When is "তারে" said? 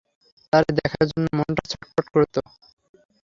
0.53-0.69